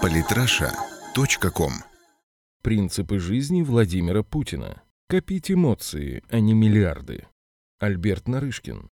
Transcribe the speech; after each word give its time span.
Политраша.ком 0.00 1.72
Принципы 2.62 3.18
жизни 3.18 3.62
Владимира 3.62 4.22
Путина. 4.22 4.82
Копить 5.08 5.50
эмоции, 5.50 6.22
а 6.30 6.40
не 6.40 6.54
миллиарды. 6.54 7.26
Альберт 7.80 8.28
Нарышкин. 8.28 8.88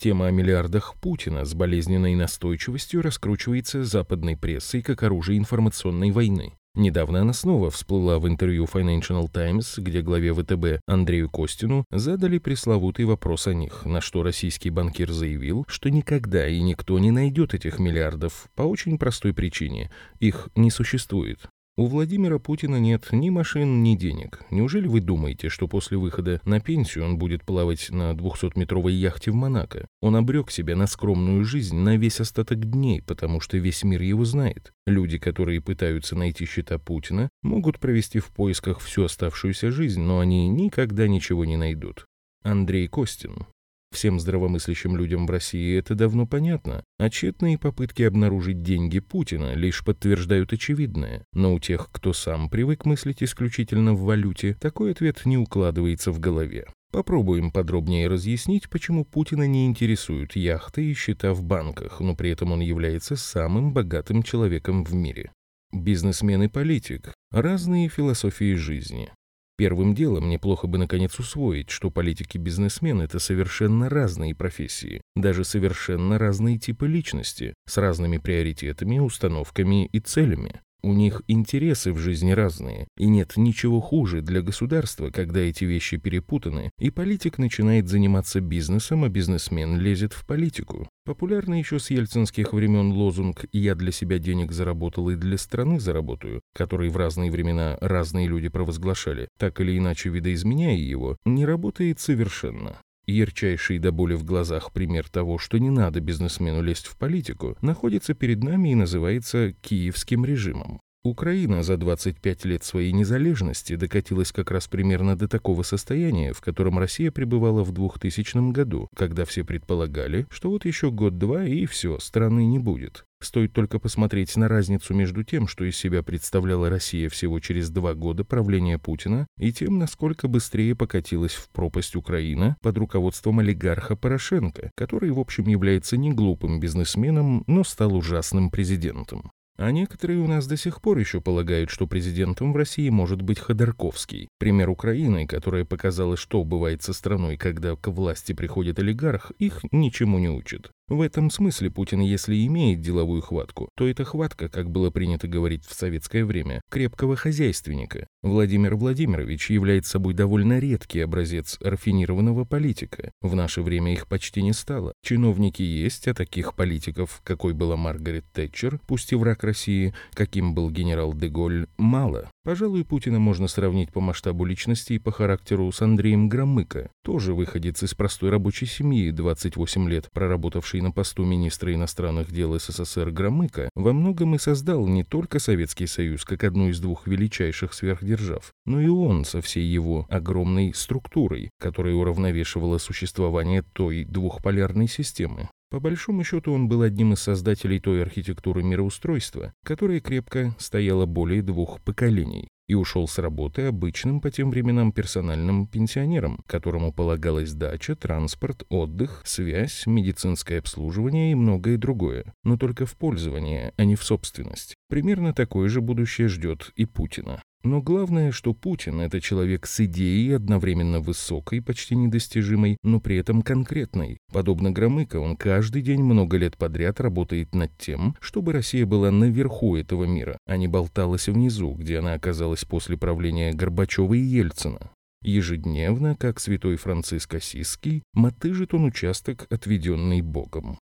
Тема 0.00 0.26
о 0.26 0.30
миллиардах 0.30 0.94
Путина 1.00 1.44
с 1.44 1.54
болезненной 1.54 2.14
настойчивостью 2.14 3.02
раскручивается 3.02 3.84
западной 3.84 4.36
прессой 4.36 4.82
как 4.82 5.02
оружие 5.02 5.38
информационной 5.38 6.10
войны. 6.10 6.58
Недавно 6.76 7.20
она 7.20 7.32
снова 7.32 7.70
всплыла 7.70 8.18
в 8.18 8.26
интервью 8.26 8.64
Financial 8.64 9.30
Times, 9.30 9.78
где 9.78 10.02
главе 10.02 10.34
ВТБ 10.34 10.80
Андрею 10.86 11.30
Костину 11.30 11.84
задали 11.90 12.38
пресловутый 12.38 13.04
вопрос 13.04 13.46
о 13.46 13.54
них, 13.54 13.84
на 13.84 14.00
что 14.00 14.24
российский 14.24 14.70
банкир 14.70 15.12
заявил, 15.12 15.64
что 15.68 15.88
никогда 15.88 16.48
и 16.48 16.60
никто 16.60 16.98
не 16.98 17.12
найдет 17.12 17.54
этих 17.54 17.78
миллиардов 17.78 18.48
по 18.56 18.62
очень 18.62 18.98
простой 18.98 19.32
причине– 19.32 19.90
их 20.20 20.48
не 20.56 20.70
существует. 20.70 21.48
У 21.76 21.86
Владимира 21.86 22.38
Путина 22.38 22.76
нет 22.76 23.08
ни 23.10 23.30
машин, 23.30 23.82
ни 23.82 23.96
денег. 23.96 24.44
Неужели 24.52 24.86
вы 24.86 25.00
думаете, 25.00 25.48
что 25.48 25.66
после 25.66 25.98
выхода 25.98 26.40
на 26.44 26.60
пенсию 26.60 27.04
он 27.04 27.18
будет 27.18 27.42
плавать 27.42 27.90
на 27.90 28.12
200-метровой 28.12 28.92
яхте 28.92 29.32
в 29.32 29.34
Монако? 29.34 29.88
Он 30.00 30.14
обрек 30.14 30.52
себя 30.52 30.76
на 30.76 30.86
скромную 30.86 31.44
жизнь 31.44 31.76
на 31.76 31.96
весь 31.96 32.20
остаток 32.20 32.70
дней, 32.70 33.02
потому 33.02 33.40
что 33.40 33.58
весь 33.58 33.82
мир 33.82 34.02
его 34.02 34.24
знает. 34.24 34.72
Люди, 34.86 35.18
которые 35.18 35.60
пытаются 35.60 36.14
найти 36.14 36.44
счета 36.44 36.78
Путина, 36.78 37.28
могут 37.42 37.80
провести 37.80 38.20
в 38.20 38.26
поисках 38.26 38.78
всю 38.78 39.02
оставшуюся 39.02 39.72
жизнь, 39.72 40.00
но 40.00 40.20
они 40.20 40.48
никогда 40.48 41.08
ничего 41.08 41.44
не 41.44 41.56
найдут. 41.56 42.06
Андрей 42.44 42.86
Костин 42.86 43.46
Всем 43.94 44.18
здравомыслящим 44.18 44.96
людям 44.96 45.24
в 45.24 45.30
России 45.30 45.78
это 45.78 45.94
давно 45.94 46.26
понятно, 46.26 46.82
а 46.98 47.08
тщетные 47.08 47.58
попытки 47.58 48.02
обнаружить 48.02 48.60
деньги 48.60 48.98
Путина 48.98 49.54
лишь 49.54 49.84
подтверждают 49.84 50.52
очевидное. 50.52 51.24
Но 51.32 51.54
у 51.54 51.60
тех, 51.60 51.90
кто 51.92 52.12
сам 52.12 52.50
привык 52.50 52.86
мыслить 52.86 53.22
исключительно 53.22 53.94
в 53.94 54.00
валюте, 54.00 54.54
такой 54.60 54.90
ответ 54.90 55.24
не 55.26 55.38
укладывается 55.38 56.10
в 56.10 56.18
голове. 56.18 56.66
Попробуем 56.90 57.52
подробнее 57.52 58.08
разъяснить, 58.08 58.68
почему 58.68 59.04
Путина 59.04 59.46
не 59.46 59.64
интересуют 59.64 60.34
яхты 60.34 60.90
и 60.90 60.94
счета 60.94 61.32
в 61.32 61.44
банках, 61.44 62.00
но 62.00 62.16
при 62.16 62.30
этом 62.30 62.50
он 62.50 62.58
является 62.58 63.14
самым 63.14 63.72
богатым 63.72 64.24
человеком 64.24 64.82
в 64.82 64.92
мире. 64.92 65.30
Бизнесмен 65.72 66.42
и 66.42 66.48
политик– 66.48 67.14
разные 67.30 67.88
философии 67.88 68.56
жизни. 68.56 69.12
Первым 69.56 69.94
делом 69.94 70.28
неплохо 70.28 70.66
бы 70.66 70.78
наконец 70.78 71.16
усвоить, 71.20 71.70
что 71.70 71.90
политики 71.90 72.36
и 72.36 72.40
бизнесмены– 72.40 73.02
это 73.04 73.20
совершенно 73.20 73.88
разные 73.88 74.34
профессии, 74.34 75.00
даже 75.14 75.44
совершенно 75.44 76.18
разные 76.18 76.58
типы 76.58 76.88
личности, 76.88 77.54
с 77.66 77.76
разными 77.76 78.18
приоритетами, 78.18 78.98
установками 78.98 79.86
и 79.86 80.00
целями. 80.00 80.60
У 80.84 80.92
них 80.92 81.22
интересы 81.28 81.94
в 81.94 81.98
жизни 81.98 82.32
разные, 82.32 82.88
и 82.98 83.06
нет 83.06 83.38
ничего 83.38 83.80
хуже 83.80 84.20
для 84.20 84.42
государства, 84.42 85.08
когда 85.08 85.40
эти 85.40 85.64
вещи 85.64 85.96
перепутаны, 85.96 86.72
и 86.78 86.90
политик 86.90 87.38
начинает 87.38 87.88
заниматься 87.88 88.42
бизнесом, 88.42 89.02
а 89.02 89.08
бизнесмен 89.08 89.80
лезет 89.80 90.12
в 90.12 90.26
политику. 90.26 90.86
Популярный 91.06 91.60
еще 91.60 91.78
с 91.78 91.88
ельцинских 91.88 92.52
времен 92.52 92.92
лозунг 92.92 93.46
«Я 93.50 93.74
для 93.74 93.92
себя 93.92 94.18
денег 94.18 94.52
заработал 94.52 95.08
и 95.08 95.16
для 95.16 95.38
страны 95.38 95.80
заработаю», 95.80 96.42
который 96.54 96.90
в 96.90 96.98
разные 96.98 97.30
времена 97.30 97.78
разные 97.80 98.28
люди 98.28 98.48
провозглашали, 98.48 99.28
так 99.38 99.62
или 99.62 99.78
иначе 99.78 100.10
видоизменяя 100.10 100.76
его, 100.76 101.16
не 101.24 101.46
работает 101.46 101.98
совершенно. 101.98 102.76
Ярчайший 103.06 103.78
до 103.78 103.92
боли 103.92 104.14
в 104.14 104.24
глазах 104.24 104.72
пример 104.72 105.08
того, 105.08 105.38
что 105.38 105.58
не 105.58 105.70
надо 105.70 106.00
бизнесмену 106.00 106.62
лезть 106.62 106.86
в 106.86 106.96
политику, 106.96 107.56
находится 107.60 108.14
перед 108.14 108.42
нами 108.42 108.70
и 108.70 108.74
называется 108.74 109.52
«киевским 109.60 110.24
режимом». 110.24 110.80
Украина 111.06 111.62
за 111.62 111.76
25 111.76 112.46
лет 112.46 112.64
своей 112.64 112.90
незалежности 112.92 113.76
докатилась 113.76 114.32
как 114.32 114.50
раз 114.50 114.68
примерно 114.68 115.18
до 115.18 115.28
такого 115.28 115.62
состояния, 115.62 116.32
в 116.32 116.40
котором 116.40 116.78
Россия 116.78 117.10
пребывала 117.10 117.62
в 117.62 117.72
2000 117.72 118.52
году, 118.52 118.88
когда 118.96 119.26
все 119.26 119.44
предполагали, 119.44 120.26
что 120.30 120.48
вот 120.48 120.64
еще 120.64 120.90
год-два 120.90 121.44
и 121.44 121.66
все, 121.66 121.98
страны 121.98 122.46
не 122.46 122.58
будет. 122.58 123.04
Стоит 123.20 123.52
только 123.52 123.78
посмотреть 123.78 124.34
на 124.36 124.48
разницу 124.48 124.94
между 124.94 125.24
тем, 125.24 125.46
что 125.46 125.64
из 125.64 125.76
себя 125.76 126.02
представляла 126.02 126.70
Россия 126.70 127.10
всего 127.10 127.38
через 127.38 127.68
два 127.68 127.92
года 127.92 128.24
правления 128.24 128.78
Путина, 128.78 129.26
и 129.38 129.52
тем, 129.52 129.78
насколько 129.78 130.26
быстрее 130.26 130.74
покатилась 130.74 131.34
в 131.34 131.50
пропасть 131.50 131.96
Украина 131.96 132.56
под 132.62 132.78
руководством 132.78 133.40
олигарха 133.40 133.94
Порошенко, 133.94 134.70
который, 134.74 135.10
в 135.10 135.20
общем, 135.20 135.48
является 135.48 135.98
не 135.98 136.12
глупым 136.12 136.60
бизнесменом, 136.60 137.44
но 137.46 137.62
стал 137.62 137.94
ужасным 137.94 138.50
президентом. 138.50 139.30
А 139.56 139.70
некоторые 139.70 140.18
у 140.18 140.26
нас 140.26 140.48
до 140.48 140.56
сих 140.56 140.80
пор 140.80 140.98
еще 140.98 141.20
полагают, 141.20 141.70
что 141.70 141.86
президентом 141.86 142.52
в 142.52 142.56
России 142.56 142.88
может 142.88 143.22
быть 143.22 143.38
Ходорковский. 143.38 144.28
Пример 144.38 144.68
Украины, 144.68 145.28
которая 145.28 145.64
показала, 145.64 146.16
что 146.16 146.42
бывает 146.42 146.82
со 146.82 146.92
страной, 146.92 147.36
когда 147.36 147.76
к 147.76 147.86
власти 147.86 148.32
приходит 148.32 148.80
олигарх, 148.80 149.30
их 149.38 149.60
ничему 149.70 150.18
не 150.18 150.28
учит. 150.28 150.72
В 150.88 151.00
этом 151.00 151.30
смысле 151.30 151.70
Путин, 151.70 152.00
если 152.00 152.46
имеет 152.46 152.82
деловую 152.82 153.22
хватку, 153.22 153.70
то 153.74 153.88
это 153.88 154.04
хватка, 154.04 154.50
как 154.50 154.70
было 154.70 154.90
принято 154.90 155.26
говорить 155.26 155.64
в 155.64 155.72
советское 155.72 156.26
время, 156.26 156.60
крепкого 156.70 157.16
хозяйственника. 157.16 158.06
Владимир 158.22 158.76
Владимирович 158.76 159.48
является 159.48 159.92
собой 159.92 160.12
довольно 160.12 160.58
редкий 160.58 161.00
образец 161.00 161.56
рафинированного 161.62 162.44
политика. 162.44 163.12
В 163.22 163.34
наше 163.34 163.62
время 163.62 163.94
их 163.94 164.06
почти 164.06 164.42
не 164.42 164.52
стало. 164.52 164.92
Чиновники 165.02 165.62
есть, 165.62 166.06
а 166.06 166.12
таких 166.12 166.54
политиков, 166.54 167.22
какой 167.24 167.54
была 167.54 167.78
Маргарет 167.78 168.26
Тэтчер, 168.34 168.78
пусть 168.86 169.10
и 169.12 169.16
враг 169.16 169.42
России, 169.42 169.94
каким 170.12 170.54
был 170.54 170.70
генерал 170.70 171.14
Деголь, 171.14 171.66
мало. 171.78 172.30
Пожалуй, 172.44 172.84
Путина 172.84 173.18
можно 173.18 173.48
сравнить 173.48 173.90
по 173.90 174.02
масштабу 174.02 174.44
личности 174.44 174.92
и 174.92 174.98
по 174.98 175.12
характеру 175.12 175.72
с 175.72 175.80
Андреем 175.80 176.28
Громыко, 176.28 176.90
тоже 177.02 177.32
выходец 177.32 177.82
из 177.82 177.94
простой 177.94 178.28
рабочей 178.28 178.66
семьи, 178.66 179.10
28 179.10 179.88
лет 179.88 180.10
проработавший 180.12 180.73
занимавший 180.74 180.80
на 180.80 180.90
посту 180.90 181.24
министра 181.24 181.72
иностранных 181.72 182.30
дел 182.32 182.58
СССР 182.58 183.10
Громыко, 183.10 183.68
во 183.74 183.92
многом 183.92 184.34
и 184.34 184.38
создал 184.38 184.86
не 184.86 185.04
только 185.04 185.38
Советский 185.38 185.86
Союз 185.86 186.24
как 186.24 186.44
одну 186.44 186.68
из 186.68 186.80
двух 186.80 187.06
величайших 187.06 187.74
сверхдержав, 187.74 188.52
но 188.66 188.80
и 188.80 188.88
он 188.88 189.24
со 189.24 189.40
всей 189.40 189.64
его 189.64 190.06
огромной 190.10 190.72
структурой, 190.74 191.50
которая 191.60 191.94
уравновешивала 191.94 192.78
существование 192.78 193.62
той 193.72 194.04
двухполярной 194.04 194.88
системы. 194.88 195.48
По 195.70 195.80
большому 195.80 196.24
счету 196.24 196.52
он 196.52 196.68
был 196.68 196.82
одним 196.82 197.12
из 197.12 197.20
создателей 197.20 197.80
той 197.80 198.02
архитектуры 198.02 198.62
мироустройства, 198.62 199.52
которая 199.64 200.00
крепко 200.00 200.54
стояла 200.58 201.06
более 201.06 201.42
двух 201.42 201.80
поколений 201.82 202.48
и 202.66 202.74
ушел 202.74 203.06
с 203.06 203.18
работы 203.18 203.62
обычным 203.62 204.20
по 204.20 204.30
тем 204.30 204.50
временам 204.50 204.92
персональным 204.92 205.66
пенсионером, 205.66 206.40
которому 206.46 206.92
полагалась 206.92 207.52
дача, 207.52 207.94
транспорт, 207.94 208.64
отдых, 208.68 209.22
связь, 209.24 209.86
медицинское 209.86 210.58
обслуживание 210.58 211.32
и 211.32 211.34
многое 211.34 211.76
другое, 211.76 212.34
но 212.42 212.56
только 212.56 212.86
в 212.86 212.96
пользование, 212.96 213.72
а 213.76 213.84
не 213.84 213.96
в 213.96 214.04
собственность. 214.04 214.74
Примерно 214.88 215.34
такое 215.34 215.68
же 215.68 215.80
будущее 215.80 216.28
ждет 216.28 216.72
и 216.76 216.84
Путина. 216.84 217.42
Но 217.64 217.80
главное, 217.80 218.30
что 218.30 218.52
Путин– 218.52 219.00
это 219.00 219.22
человек 219.22 219.66
с 219.66 219.80
идеей 219.80 220.36
одновременно 220.36 221.00
высокой, 221.00 221.62
почти 221.62 221.96
недостижимой, 221.96 222.76
но 222.82 223.00
при 223.00 223.16
этом 223.16 223.40
конкретной. 223.40 224.18
Подобно 224.30 224.70
Громыко, 224.70 225.16
он 225.16 225.34
каждый 225.34 225.80
день 225.80 226.02
много 226.02 226.36
лет 226.36 226.58
подряд 226.58 227.00
работает 227.00 227.54
над 227.54 227.74
тем, 227.78 228.16
чтобы 228.20 228.52
Россия 228.52 228.84
была 228.84 229.10
наверху 229.10 229.76
этого 229.76 230.04
мира, 230.04 230.36
а 230.46 230.58
не 230.58 230.68
болталась 230.68 231.26
внизу, 231.26 231.72
где 231.72 232.00
она 232.00 232.12
оказалась 232.12 232.66
после 232.66 232.98
правления 232.98 233.54
Горбачева 233.54 234.12
и 234.12 234.20
Ельцина. 234.20 234.90
Ежедневно, 235.22 236.16
как 236.16 236.40
святой 236.40 236.76
Франциск 236.76 237.32
Осиский, 237.32 238.02
мотыжит 238.12 238.74
он 238.74 238.84
участок, 238.84 239.46
отведенный 239.48 240.20
Богом. 240.20 240.78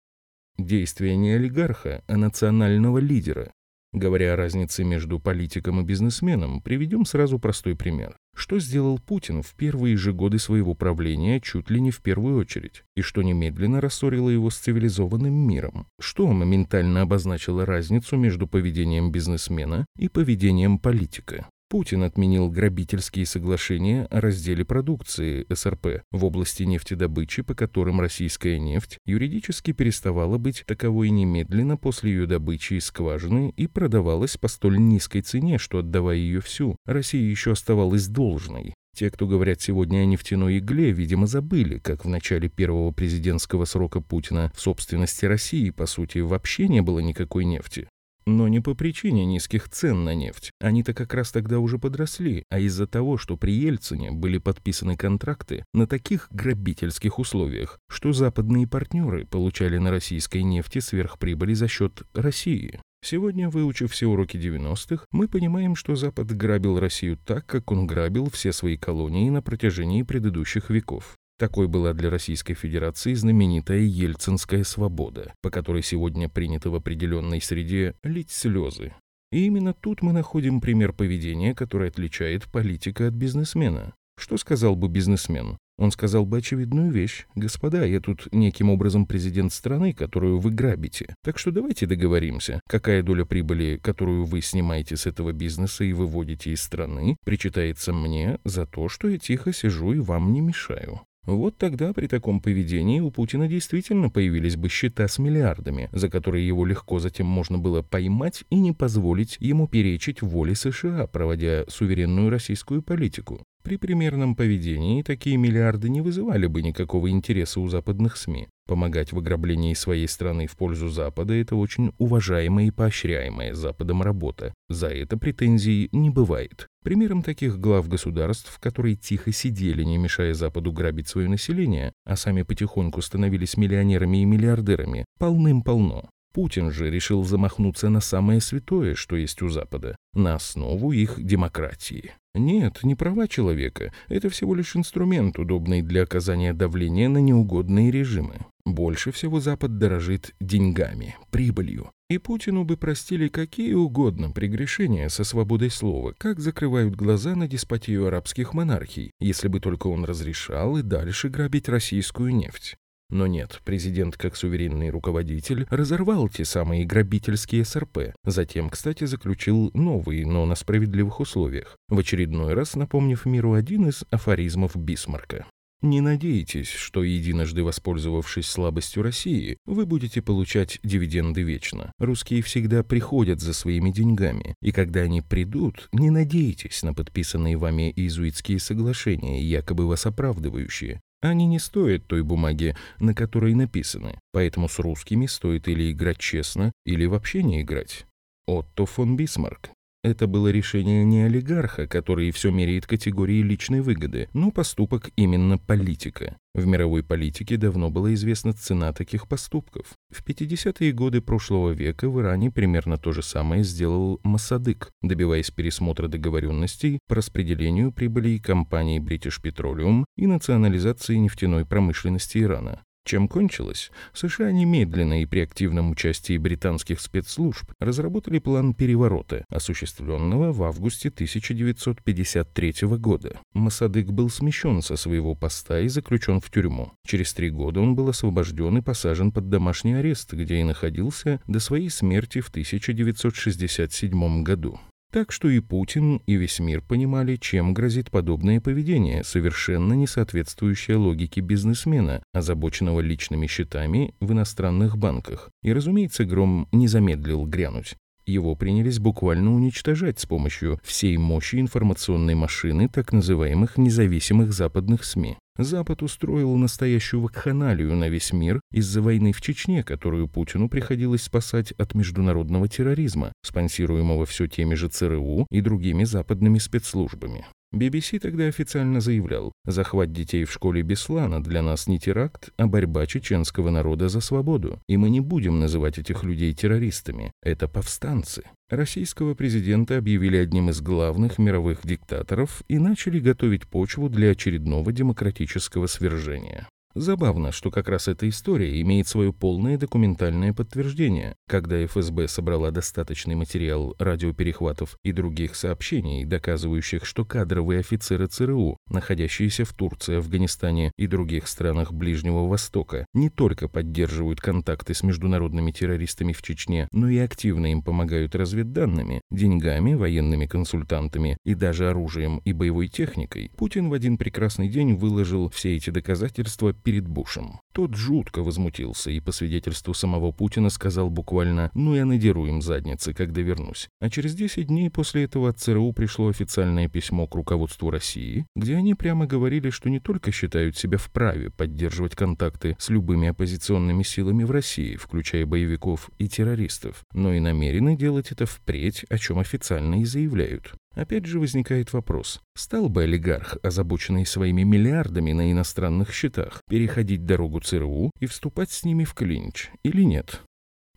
Действие 0.59 1.15
не 1.17 1.31
олигарха, 1.31 2.03
а 2.09 2.17
национального 2.17 2.99
лидера, 2.99 3.53
Говоря 3.93 4.33
о 4.33 4.37
разнице 4.37 4.85
между 4.85 5.21
политиком 5.21 5.81
и 5.81 5.85
бизнесменом, 5.85 6.63
приведем 6.63 7.05
сразу 7.05 7.39
простой 7.39 7.77
пример. 7.77 8.17
Что 8.35 8.59
сделал 8.59 8.99
Путин 8.99 9.43
в 9.43 9.55
первые 9.55 9.99
же 9.99 10.15
годы 10.15 10.39
своего 10.39 10.75
правления 10.75 11.41
чуть 11.41 11.69
ли 11.69 11.79
не 11.79 11.91
в 11.91 12.01
первую 12.01 12.39
очередь, 12.39 12.85
и 12.97 13.03
что 13.03 13.21
немедленно 13.23 13.83
рассорило 13.83 14.31
его 14.31 14.49
с 14.49 14.57
цивилизованным 14.57 15.35
миром? 15.35 15.87
Что 16.01 16.27
моментально 16.27 17.03
обозначило 17.03 17.67
разницу 17.67 18.17
между 18.17 18.47
поведением 18.47 19.13
бизнесмена 19.13 19.85
и 19.99 20.09
поведением 20.09 20.79
политика? 20.79 21.49
Путин 21.73 22.03
отменил 22.03 22.51
грабительские 22.51 23.25
соглашения 23.25 24.05
о 24.11 24.21
разделе 24.21 24.63
продукции 24.63 25.47
СРП 25.51 26.03
в 26.11 26.23
области 26.23 26.65
нефтедобычи, 26.65 27.41
по 27.41 27.55
которым 27.55 27.99
российская 27.99 28.59
нефть 28.59 28.99
юридически 29.07 29.73
переставала 29.73 30.37
быть 30.37 30.65
таковой 30.67 31.09
немедленно 31.09 31.79
после 31.79 32.13
ее 32.13 32.27
добычи 32.27 32.75
из 32.75 32.85
скважины 32.85 33.55
и 33.57 33.67
продавалась 33.69 34.37
по 34.37 34.49
столь 34.49 34.81
низкой 34.81 35.23
цене, 35.23 35.57
что, 35.57 35.79
отдавая 35.79 36.19
ее 36.19 36.43
всю, 36.43 36.77
Россия 36.85 37.23
еще 37.23 37.53
оставалась 37.53 38.07
должной. 38.07 38.75
Те, 38.95 39.11
кто 39.11 39.27
говорят 39.27 39.63
сегодня 39.63 40.01
о 40.01 40.05
нефтяной 40.05 40.59
игле, 40.59 40.91
видимо, 40.91 41.27
забыли, 41.27 41.79
как 41.79 42.05
в 42.05 42.09
начале 42.11 42.51
первого 42.51 42.91
президентского 42.91 43.65
срока 43.65 44.03
Путина 44.03 44.53
в 44.55 44.61
собственности 44.61 45.25
России, 45.25 45.71
по 45.71 45.87
сути, 45.87 46.19
вообще 46.19 46.69
не 46.69 46.83
было 46.83 46.99
никакой 46.99 47.47
нефти. 47.47 47.89
Но 48.27 48.49
не 48.49 48.61
по 48.61 48.75
причине 48.75 49.25
низких 49.25 49.69
цен 49.69 50.05
на 50.05 50.15
нефть. 50.15 50.51
Они-то 50.61 50.95
как 50.95 51.15
раз 51.15 51.33
тогда 51.33 51.59
уже 51.59 51.79
подросли, 51.79 52.45
а 52.51 52.59
из-за 52.61 52.87
того, 52.87 53.19
что 53.19 53.37
при 53.37 53.53
Ельцине 53.53 54.13
были 54.13 54.39
подписаны 54.39 54.97
контракты 54.97 55.65
на 55.75 55.87
таких 55.87 56.29
грабительских 56.31 57.19
условиях, 57.19 57.79
что 57.89 58.13
западные 58.13 58.67
партнеры 58.67 59.27
получали 59.27 59.79
на 59.79 59.91
российской 59.91 60.43
нефти 60.43 60.79
сверхприбыли 60.79 61.55
за 61.55 61.69
счет 61.69 62.03
России. 62.15 62.81
Сегодня, 63.05 63.51
выучив 63.51 63.91
все 63.91 64.07
уроки 64.07 64.37
90-х, 64.37 65.07
мы 65.11 65.27
понимаем, 65.27 65.75
что 65.75 65.97
Запад 65.97 66.31
грабил 66.37 66.79
Россию 66.79 67.19
так, 67.25 67.45
как 67.47 67.73
он 67.73 67.85
грабил 67.89 68.31
все 68.31 68.53
свои 68.53 68.77
колонии 68.77 69.29
на 69.29 69.43
протяжении 69.43 70.05
предыдущих 70.05 70.71
веков. 70.71 71.17
Такой 71.43 71.67
была 71.67 71.93
для 71.93 72.09
Российской 72.09 72.55
Федерации 72.55 73.15
знаменитая 73.15 73.81
ельцинская 73.81 74.63
свобода, 74.63 75.35
по 75.43 75.51
которой 75.51 75.83
сегодня 75.83 76.29
принято 76.29 76.71
в 76.71 76.77
определенной 76.77 77.41
среде 77.41 77.97
лить 78.05 78.31
слезы. 78.31 78.95
И 79.33 79.47
именно 79.47 79.75
тут 79.75 80.03
мы 80.03 80.13
находим 80.13 80.61
пример 80.61 80.93
поведения, 80.93 81.53
который 81.53 81.89
отличает 81.89 82.45
политика 82.45 83.09
от 83.09 83.15
бизнесмена. 83.15 83.93
Что 84.17 84.37
сказал 84.37 84.77
бы 84.77 84.87
бизнесмен? 84.87 85.59
Он 85.79 85.91
сказал 85.91 86.27
бы 86.27 86.39
очевидную 86.39 86.93
вещь. 86.93 87.27
«Господа, 87.35 87.85
я 87.85 87.99
тут 87.99 88.29
неким 88.31 88.71
образом 88.71 89.05
президент 89.05 89.53
страны, 89.53 89.93
которую 89.93 90.39
вы 90.39 90.53
грабите. 90.53 91.13
Так 91.25 91.41
что 91.41 91.51
давайте 91.51 91.87
договоримся, 91.87 92.61
какая 92.69 93.03
доля 93.03 93.25
прибыли, 93.25 93.81
которую 93.83 94.27
вы 94.27 94.43
снимаете 94.43 94.97
с 94.97 95.07
этого 95.07 95.33
бизнеса 95.33 95.83
и 95.83 95.93
выводите 95.93 96.53
из 96.53 96.63
страны, 96.63 97.17
причитается 97.25 97.93
мне 97.93 98.39
за 98.45 98.65
то, 98.65 98.89
что 98.89 99.09
я 99.09 99.19
тихо 99.19 99.53
сижу 99.53 99.93
и 99.93 99.99
вам 99.99 100.33
не 100.33 100.41
мешаю». 100.41 101.01
Вот 101.25 101.57
тогда 101.57 101.93
при 101.93 102.09
таком 102.09 102.41
поведении 102.41 102.99
у 102.99 103.13
Путина 103.13 103.47
действительно 103.47 104.11
появились 104.11 104.57
бы 104.57 104.69
счета 104.69 105.07
с 105.07 105.19
миллиардами, 105.19 105.89
за 105.93 106.09
которые 106.09 106.45
его 106.45 106.67
легко 106.67 106.99
затем 106.99 107.27
можно 107.27 107.59
было 107.59 107.81
поймать 107.83 108.43
и 108.51 108.57
не 108.57 108.73
позволить 108.73 109.37
ему 109.39 109.69
перечить 109.69 110.21
воле 110.21 110.57
США, 110.57 111.07
проводя 111.07 111.65
суверенную 111.69 112.29
российскую 112.29 112.83
политику. 112.83 113.45
При 113.63 113.77
примерном 113.77 114.35
поведении 114.35 115.03
такие 115.03 115.37
миллиарды 115.37 115.89
не 115.89 116.01
вызывали 116.01 116.47
бы 116.47 116.63
никакого 116.63 117.09
интереса 117.11 117.61
у 117.61 117.69
западных 117.69 118.17
СМИ. 118.17 118.49
Помогать 118.67 119.13
в 119.13 119.19
ограблении 119.19 119.75
своей 119.75 120.09
страны 120.09 120.49
в 120.49 120.57
пользу 120.57 120.89
Запада– 120.89 121.35
это 121.41 121.55
очень 121.55 121.93
уважаемая 121.99 122.67
и 122.67 122.71
поощряемая 122.73 123.55
Западом 123.55 124.03
работа. 124.03 124.53
За 124.69 124.89
это 124.89 125.17
претензий 125.17 125.89
не 125.93 126.11
бывает. 126.11 126.67
Примером 126.83 127.23
таких 127.23 127.61
глав 127.61 127.89
государств, 127.89 128.59
которые 128.59 128.97
тихо 128.97 129.31
сидели, 129.33 129.85
не 129.85 129.97
мешая 129.97 130.35
Западу 130.35 130.73
грабить 130.73 131.09
свое 131.09 131.29
население, 131.29 131.93
а 132.05 132.17
сами 132.17 132.43
потихоньку 132.43 133.01
становились 133.01 133.57
миллионерами 133.57 134.23
и 134.23 134.25
миллиардерами, 134.25 135.05
полным-полно. 135.19 136.11
Путин 136.33 136.73
же 136.73 136.91
решил 136.91 137.25
замахнуться 137.25 137.91
на 137.91 138.01
самое 138.01 138.41
святое, 138.41 138.95
что 138.95 139.17
есть 139.17 139.43
у 139.43 139.49
Запада, 139.49 139.97
на 140.15 140.35
основу 140.35 140.93
их 140.93 141.23
демократии. 141.23 142.13
Нет, 142.35 142.83
не 142.83 142.95
права 142.95 143.29
человека, 143.29 143.93
это 144.09 144.31
всего 144.31 144.55
лишь 144.55 144.75
инструмент, 144.75 145.39
удобный 145.39 145.83
для 145.83 146.05
оказания 146.05 146.55
давления 146.55 147.11
на 147.11 147.19
неугодные 147.19 147.91
режимы. 147.91 148.47
Больше 148.65 149.13
всего 149.13 149.39
Запад 149.39 149.77
дорожит 149.77 150.35
деньгами, 150.41 151.17
прибылью. 151.31 151.91
И 152.09 152.19
Путину 152.19 152.65
бы 152.65 152.77
простили 152.77 153.29
какие 153.29 153.75
угодно 153.75 154.31
прегрешения 154.31 155.09
со 155.09 155.25
свободой 155.25 155.71
слова, 155.71 156.15
как 156.17 156.41
закрывают 156.41 156.95
глаза 156.95 157.35
на 157.35 157.49
деспотию 157.49 158.07
арабских 158.07 158.55
монархий, 158.55 159.11
если 159.21 159.49
бы 159.49 159.61
только 159.61 159.89
он 159.89 160.05
разрешал 160.05 160.79
и 160.79 160.83
дальше 160.83 161.29
грабить 161.29 161.69
российскую 161.69 162.35
нефть. 162.35 162.77
Но 163.13 163.27
нет, 163.27 163.61
президент 163.67 164.17
как 164.17 164.37
суверенный 164.37 164.89
руководитель 164.89 165.67
разорвал 165.69 166.31
те 166.31 166.47
самые 166.47 166.87
грабительские 166.87 167.63
СРП. 167.63 168.15
Затем, 168.25 168.71
кстати, 168.71 169.05
заключил 169.05 169.71
новые, 169.75 170.27
но 170.27 170.47
на 170.47 170.55
справедливых 170.55 171.21
условиях. 171.21 171.77
В 171.91 171.99
очередной 171.99 172.55
раз 172.55 172.75
напомнив 172.75 173.27
миру 173.27 173.53
один 173.53 173.91
из 173.91 174.05
афоризмов 174.11 174.77
Бисмарка. 174.77 175.45
Не 175.83 176.01
надейтесь, 176.01 176.71
что 176.71 177.03
единожды 177.03 177.63
воспользовавшись 177.63 178.47
слабостью 178.47 179.03
России, 179.03 179.59
вы 179.67 179.85
будете 179.85 180.23
получать 180.23 180.79
дивиденды 180.83 181.43
вечно. 181.43 181.93
Русские 181.99 182.41
всегда 182.41 182.83
приходят 182.83 183.41
за 183.41 183.53
своими 183.53 183.91
деньгами, 183.91 184.55
и 184.63 184.73
когда 184.73 185.01
они 185.01 185.21
придут, 185.21 185.89
не 185.93 186.09
надейтесь 186.09 186.83
на 186.83 186.95
подписанные 186.95 187.59
вами 187.59 187.93
иезуитские 187.95 188.59
соглашения, 188.59 189.43
якобы 189.43 189.87
вас 189.87 190.07
оправдывающие. 190.07 191.03
Они 191.23 191.47
не 191.47 191.61
стоят 191.61 192.05
той 192.07 192.23
бумаги, 192.23 192.75
на 192.99 193.15
которой 193.15 193.55
написаны, 193.55 194.19
поэтому 194.33 194.69
с 194.69 194.81
русскими 194.81 195.27
стоит 195.27 195.69
или 195.69 195.93
играть 195.93 196.19
честно, 196.19 196.73
или 196.85 197.07
вообще 197.07 197.45
не 197.45 197.63
играть. 197.63 198.07
Отто 198.47 198.87
фон 198.87 199.17
Бисмарк. 199.17 199.71
Это 200.05 200.27
было 200.27 200.49
решение 200.49 201.05
не 201.05 201.23
олигарха, 201.23 201.87
который 201.87 202.33
все 202.33 202.51
меряет 202.51 202.87
категории 202.87 203.41
личной 203.41 203.83
выгоды, 203.83 204.29
но 204.33 204.51
поступок 204.51 205.11
именно 205.15 205.59
политика. 205.59 206.37
В 206.55 206.67
мировой 206.67 207.05
политике 207.05 207.57
давно 207.57 207.89
была 207.89 208.13
известна 208.15 208.53
цена 208.53 208.93
таких 208.93 209.29
поступков. 209.29 209.93
В 210.11 210.25
50-е 210.25 210.91
годы 210.93 211.21
прошлого 211.21 211.71
века 211.71 212.11
в 212.11 212.21
Иране 212.21 212.51
примерно 212.51 212.99
то 212.99 213.13
же 213.13 213.23
самое 213.23 213.63
сделал 213.63 214.19
Масадык, 214.25 214.91
добиваясь 215.03 215.53
пересмотра 215.53 216.09
договоренностей 216.09 216.99
по 217.07 217.15
распределению 217.15 217.93
прибылей 217.93 218.41
компании 218.41 219.01
British 219.01 219.41
Petroleum 219.41 220.05
и 220.17 220.27
национализации 220.27 221.15
нефтяной 221.15 221.65
промышленности 221.65 222.39
Ирана. 222.39 222.83
Чем 223.05 223.27
кончилось? 223.27 223.91
США 224.13 224.53
немедленно 224.53 225.23
и 225.23 225.27
при 225.27 225.41
активном 225.41 225.91
участии 225.91 226.39
британских 226.39 227.01
спецслужб 227.01 227.73
разработали 227.81 228.39
план 228.39 228.75
переворота, 228.75 229.45
осуществленного 229.49 230.53
в 230.53 230.63
августе 230.63 231.09
1953 231.09 232.75
года. 232.99 233.41
Масадык 233.55 234.07
был 234.09 234.31
смещен 234.31 234.83
со 234.83 234.97
своего 234.97 235.35
поста 235.35 235.81
и 235.81 235.89
заключен 235.89 236.41
в 236.41 236.49
тюрьму. 236.51 236.93
Через 237.05 237.35
три 237.35 237.51
года 237.51 237.81
он 237.81 237.97
был 237.97 238.09
освобожден 238.09 238.79
и 238.79 238.83
посажен 238.83 239.33
под 239.33 239.49
домашний 239.49 239.95
арест, 239.95 240.33
где 240.33 240.61
и 240.61 240.65
находился 240.65 241.41
до 241.49 241.59
своей 241.59 241.91
смерти 241.91 242.41
в 242.41 242.49
1967 242.51 244.43
году. 244.45 244.79
Так 245.13 245.31
что 245.31 245.51
и 245.51 245.61
Путин, 245.61 246.23
и 246.25 246.37
весь 246.37 246.59
мир 246.59 246.81
понимали, 246.81 247.37
чем 247.37 247.75
грозит 247.75 248.11
подобное 248.11 248.63
поведение, 248.63 249.23
совершенно 249.25 249.93
не 249.93 250.07
соответствующее 250.07 250.97
логике 250.97 251.43
бизнесмена, 251.43 252.23
озабоченного 252.33 253.01
личными 253.01 253.47
счетами 253.47 254.15
в 254.21 254.33
иностранных 254.33 254.97
банках. 254.97 255.51
И, 255.63 255.71
разумеется, 255.71 256.25
Гром 256.25 256.67
не 256.73 256.89
замедлил 256.89 257.45
грянуть. 257.45 257.95
Его 258.25 258.55
принялись 258.55 259.01
буквально 259.01 259.55
уничтожать 259.55 260.19
с 260.19 260.25
помощью 260.25 260.81
всей 260.83 261.19
мощи 261.19 261.57
информационной 261.57 262.35
машины 262.35 262.89
так 262.89 263.13
называемых 263.13 263.77
независимых 263.77 264.55
западных 264.55 265.05
СМИ. 265.05 265.37
Запад 265.59 266.03
устроил 266.03 266.57
настоящую 266.57 267.21
вакханалию 267.21 267.95
на 267.95 268.09
весь 268.09 268.33
мир 268.33 268.61
из-за 268.73 269.03
войны 269.03 269.33
в 269.33 269.43
Чечне, 269.43 269.85
которую 269.85 270.27
Путину 270.27 270.71
приходилось 270.71 271.23
спасать 271.23 271.73
от 271.73 271.95
международного 271.95 272.69
терроризма, 272.69 273.33
спонсируемого 273.43 274.25
все 274.25 274.47
теми 274.47 274.75
же 274.75 274.89
ЦРУ 274.89 275.47
и 275.51 275.61
другими 275.61 276.05
западными 276.05 276.59
спецслужбами. 276.59 277.47
BBC 277.73 278.19
тогда 278.19 278.47
официально 278.47 279.01
заявлял, 279.01 279.53
захват 279.65 280.13
детей 280.13 280.45
в 280.45 280.53
школе 280.53 280.83
Беслана 280.83 281.43
для 281.43 281.63
нас 281.63 281.87
не 281.87 281.99
теракт, 281.99 282.51
а 282.57 282.67
борьба 282.67 283.07
чеченского 283.07 283.71
народа 283.71 284.09
за 284.09 284.21
свободу, 284.21 284.81
и 284.89 284.97
мы 284.97 285.11
не 285.11 285.21
будем 285.21 285.59
называть 285.59 285.99
этих 285.99 286.23
людей 286.25 286.53
террористами, 286.53 287.33
это 287.43 287.69
повстанцы. 287.69 288.43
Российского 288.69 289.35
президента 289.35 289.99
объявили 289.99 290.37
одним 290.37 290.71
из 290.71 290.81
главных 290.81 291.39
мировых 291.39 291.81
диктаторов 291.85 292.63
и 292.69 292.79
начали 292.79 293.21
готовить 293.21 293.67
почву 293.67 294.09
для 294.09 294.31
очередного 294.31 294.93
демократического 294.93 295.87
свержения. 295.87 296.69
Забавно, 296.95 297.53
что 297.53 297.71
как 297.71 297.89
раз 297.89 298.09
эта 298.09 298.29
история 298.29 298.81
имеет 298.83 299.09
свое 299.09 299.33
полное 299.33 299.79
документальное 299.79 300.53
подтверждение. 300.53 301.37
Когда 301.49 301.85
ФСБ 301.87 302.29
собрала 302.29 302.71
достаточный 302.71 303.35
материал 303.35 303.95
радиоперехватов 303.99 304.97
и 305.03 305.13
других 305.13 305.55
сообщений, 305.55 306.25
доказывающих, 306.25 307.07
что 307.07 307.25
кадровые 307.25 307.81
офицеры 307.81 308.27
ЦРУ, 308.27 308.77
находящиеся 308.91 309.65
в 309.65 309.73
Турции, 309.73 310.17
Афганистане 310.17 310.93
и 310.99 311.07
других 311.07 311.49
странах 311.49 311.93
Ближнего 311.93 312.47
Востока, 312.47 313.07
не 313.15 313.31
только 313.31 313.69
поддерживают 313.69 314.41
контакты 314.41 314.93
с 314.95 315.03
международными 315.03 315.73
террористами 315.73 316.33
в 316.33 316.43
Чечне, 316.43 316.89
но 316.93 317.09
и 317.09 317.19
активно 317.19 317.73
им 317.73 317.83
помогают 317.83 318.35
разведданными, 318.35 319.23
деньгами, 319.31 319.95
военными 319.95 320.47
консультантами 320.47 321.39
и 321.45 321.55
даже 321.55 321.89
оружием 321.89 322.43
и 322.45 322.53
боевой 322.53 322.89
техникой, 322.89 323.51
Путин 323.57 323.89
в 323.91 323.93
один 323.93 324.19
прекрасный 324.19 324.69
день 324.69 324.95
выложил 324.95 325.49
все 325.51 325.77
эти 325.77 325.91
доказательства 325.91 326.73
перед 326.83 327.07
Бушем. 327.07 327.61
Тот 327.73 327.95
жутко 327.95 328.43
возмутился 328.43 329.11
и, 329.11 329.21
по 329.21 329.33
свидетельству 329.33 329.95
самого 329.95 330.31
Путина, 330.31 330.69
сказал 330.69 331.09
буквально 331.09 331.71
«ну 331.75 331.95
я 331.95 332.05
надеру 332.05 332.47
им 332.47 332.61
задницы, 332.61 333.15
когда 333.15 333.41
вернусь». 333.41 333.89
А 334.01 334.11
через 334.11 334.35
10 334.35 334.67
дней 334.67 334.91
после 334.91 335.25
этого 335.25 335.49
от 335.49 335.59
ЦРУ 335.59 335.93
пришло 335.93 336.29
официальное 336.29 336.89
письмо 336.89 337.27
к 337.27 337.35
руководству 337.35 337.91
России, 337.91 338.47
где 338.55 338.77
они 338.77 338.95
прямо 338.95 339.27
говорили, 339.27 339.71
что 339.71 339.89
не 339.89 340.01
только 340.01 340.33
считают 340.33 340.77
себя 340.77 340.99
вправе 340.99 341.51
поддерживать 341.51 342.15
контакты 342.15 342.77
с 342.79 342.91
любыми 342.91 343.29
оппозиционными 343.29 344.03
силами 344.03 344.45
в 344.45 344.51
России, 344.51 344.97
включая 344.97 345.47
боевиков 345.47 346.11
и 346.19 346.29
террористов, 346.29 347.03
но 347.15 347.33
и 347.33 347.41
намерены 347.41 347.97
делать 347.97 348.33
это 348.33 348.47
впредь, 348.47 349.05
о 349.09 349.19
чем 349.19 349.39
официально 349.39 350.01
и 350.01 350.05
заявляют. 350.05 350.75
Опять 350.95 351.25
же 351.25 351.41
возникает 351.41 351.93
вопрос, 351.93 352.41
стал 352.55 352.89
бы 352.89 353.05
олигарх, 353.05 353.57
озабоченный 353.63 354.27
своими 354.27 354.63
миллиардами 354.63 355.33
на 355.33 355.51
иностранных 355.51 356.13
счетах, 356.13 356.61
переходить 356.69 357.25
дорогу 357.25 357.61
ЦРУ 357.61 358.11
и 358.21 358.27
вступать 358.27 358.71
с 358.71 358.85
ними 358.85 359.05
в 359.05 359.15
клинч 359.15 359.71
или 359.83 360.03
нет? 360.03 360.43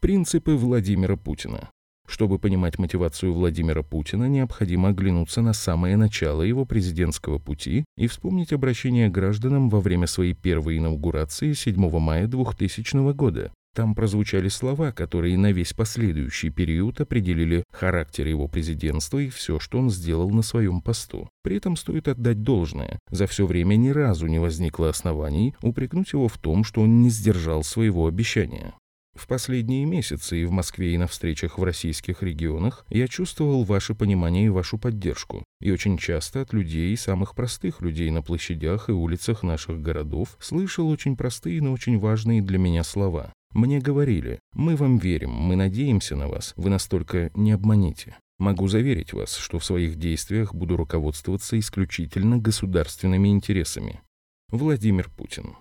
Принципы 0.01 0.55
Владимира 0.55 1.15
Путина. 1.15 1.69
Чтобы 2.07 2.37
понимать 2.37 2.77
мотивацию 2.77 3.33
Владимира 3.33 3.81
Путина, 3.81 4.25
необходимо 4.25 4.89
оглянуться 4.89 5.41
на 5.41 5.53
самое 5.53 5.97
начало 5.97 6.43
его 6.43 6.65
президентского 6.65 7.39
пути 7.39 7.85
и 7.97 8.07
вспомнить 8.07 8.53
обращение 8.53 9.09
гражданам 9.09 9.69
во 9.69 9.81
время 9.81 10.05
своей 10.05 10.33
первой 10.33 10.77
инаугурации 10.77 11.53
7 11.53 11.99
мая 11.99 12.27
2000 12.27 13.13
года. 13.13 13.51
Там 13.75 13.93
прозвучали 13.93 14.47
слова, 14.47 14.93
которые 14.93 15.37
на 15.37 15.51
весь 15.51 15.73
последующий 15.73 16.49
период 16.49 17.01
определили 17.01 17.65
характер 17.73 18.25
его 18.27 18.47
президентства 18.47 19.19
и 19.19 19.27
все, 19.27 19.59
что 19.59 19.79
он 19.79 19.89
сделал 19.89 20.29
на 20.29 20.43
своем 20.43 20.79
посту. 20.79 21.27
При 21.43 21.57
этом 21.57 21.75
стоит 21.75 22.07
отдать 22.07 22.41
должное. 22.41 22.99
За 23.11 23.27
все 23.27 23.45
время 23.45 23.75
ни 23.75 23.89
разу 23.89 24.27
не 24.27 24.39
возникло 24.39 24.87
оснований 24.87 25.55
упрекнуть 25.61 26.13
его 26.13 26.29
в 26.29 26.37
том, 26.37 26.63
что 26.63 26.81
он 26.81 27.01
не 27.01 27.09
сдержал 27.09 27.65
своего 27.65 28.07
обещания. 28.07 28.73
В 29.13 29.27
последние 29.27 29.83
месяцы 29.85 30.41
и 30.41 30.45
в 30.45 30.51
Москве, 30.51 30.93
и 30.93 30.97
на 30.97 31.07
встречах 31.07 31.57
в 31.57 31.63
российских 31.63 32.23
регионах 32.23 32.85
я 32.89 33.09
чувствовал 33.09 33.65
ваше 33.65 33.93
понимание 33.93 34.45
и 34.45 34.49
вашу 34.49 34.77
поддержку. 34.77 35.43
И 35.59 35.69
очень 35.71 35.97
часто 35.97 36.41
от 36.41 36.53
людей, 36.53 36.95
самых 36.95 37.35
простых 37.35 37.81
людей 37.81 38.09
на 38.09 38.21
площадях 38.21 38.87
и 38.87 38.93
улицах 38.93 39.43
наших 39.43 39.81
городов, 39.81 40.37
слышал 40.39 40.87
очень 40.89 41.17
простые, 41.17 41.61
но 41.61 41.73
очень 41.73 41.99
важные 41.99 42.41
для 42.41 42.57
меня 42.57 42.83
слова. 42.83 43.33
Мне 43.55 43.79
говорили, 43.79 44.39
мы 44.53 44.75
вам 44.75 44.97
верим, 44.97 45.31
мы 45.31 45.55
надеемся 45.55 46.17
на 46.17 46.27
вас, 46.27 46.51
вы 46.57 46.69
настолько 46.69 47.31
не 47.35 47.53
обманите. 47.53 48.17
Могу 48.37 48.67
заверить 48.67 49.13
вас, 49.13 49.37
что 49.37 49.59
в 49.59 49.63
своих 49.63 49.95
действиях 49.95 50.53
буду 50.53 50.75
руководствоваться 50.75 51.57
исключительно 51.57 52.37
государственными 52.37 53.29
интересами. 53.29 54.01
Владимир 54.49 55.09
Путин. 55.09 55.55